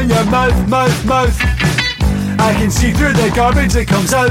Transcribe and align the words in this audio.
open 0.00 0.16
your 0.16 0.24
mouth, 0.30 0.68
mouth, 0.68 1.04
mouth. 1.04 1.36
I 2.40 2.54
can 2.56 2.70
see 2.70 2.90
through 2.92 3.12
the 3.12 3.30
garbage 3.34 3.74
that 3.74 3.86
comes 3.86 4.14
out. 4.14 4.30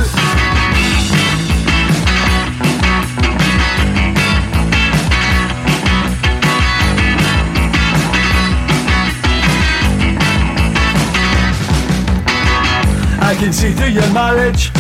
I 13.22 13.36
can 13.36 13.54
see 13.54 13.72
through 13.74 13.90
your 13.90 14.12
marriage. 14.12 14.72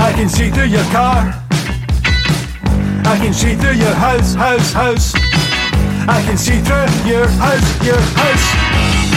I 0.00 0.12
can 0.14 0.28
see 0.28 0.50
through 0.50 0.64
your 0.64 0.84
car. 0.84 1.32
I 3.04 3.16
can 3.20 3.32
see 3.32 3.54
through 3.54 3.74
your 3.74 3.94
house, 3.94 4.34
house, 4.34 4.72
house. 4.72 5.12
I 6.08 6.22
can 6.26 6.36
see 6.36 6.58
through 6.60 7.08
your 7.08 7.28
house, 7.28 7.86
your 7.86 8.00
house. 8.00 9.07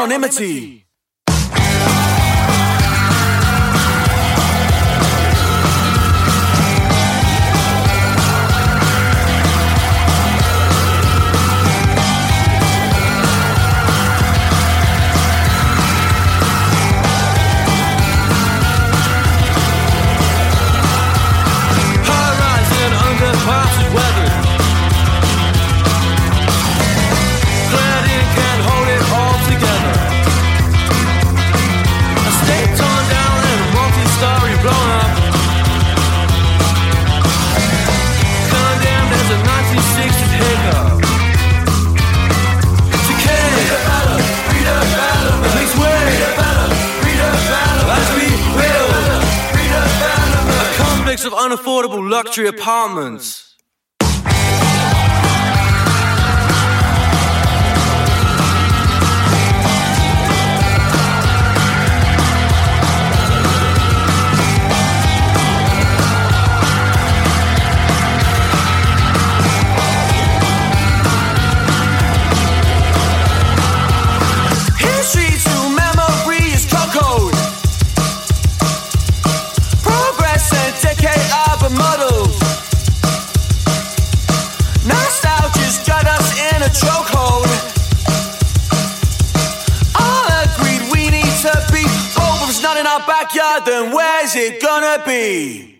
anonymity. 0.00 0.84
luxury 52.30 52.46
apartments. 52.46 53.49
then 93.66 93.92
where's 93.92 94.34
it 94.36 94.62
gonna 94.62 95.02
be? 95.04 95.79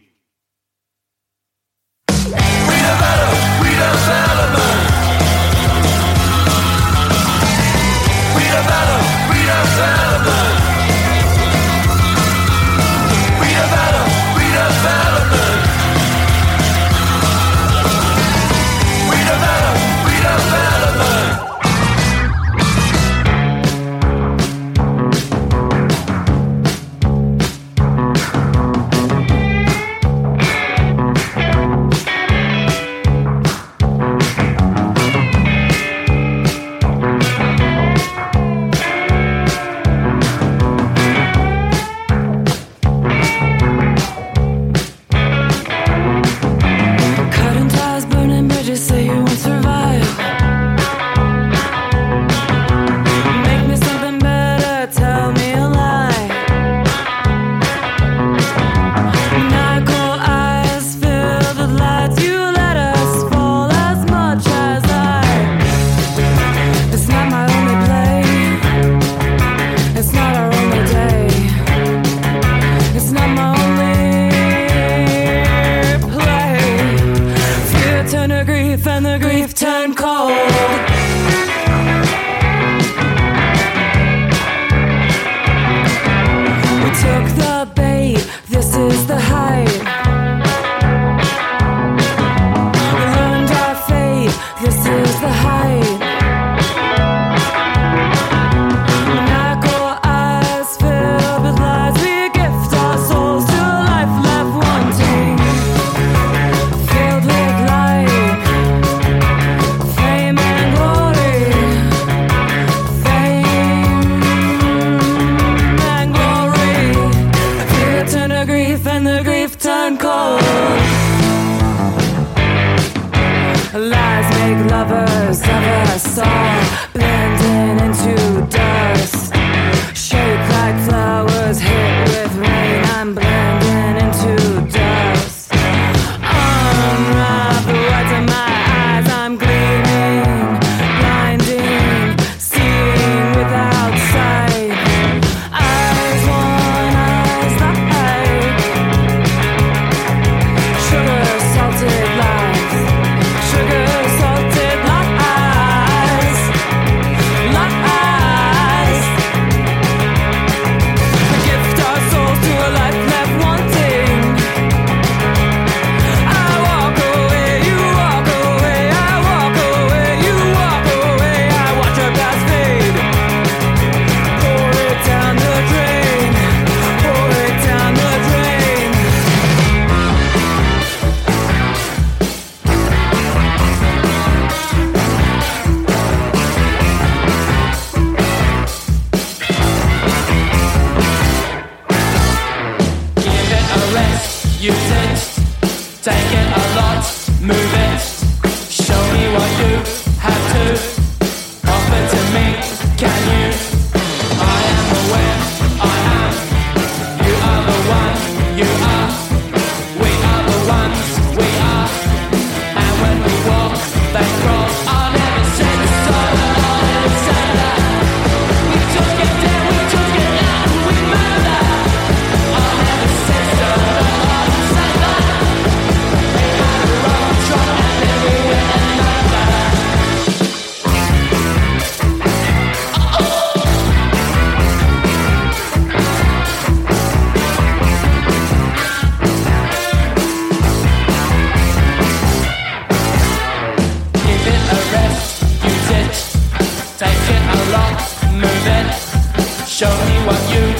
Take 247.00 247.08
it 247.08 247.44
along, 247.56 247.94
move 248.36 248.66
it, 248.76 249.66
show 249.66 249.88
me 249.88 250.26
what 250.26 250.36
you 250.52 250.79